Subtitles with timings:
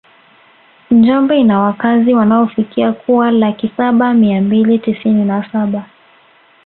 [0.91, 5.89] Njombe ina wakazi wanaofikia kuwa laki saba mia mbili tisini na saba